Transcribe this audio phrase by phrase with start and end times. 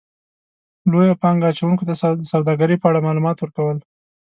[0.87, 3.79] -لویو پانګه اچونکو ته د سوداګرۍ په اړه مالومات ورکو ل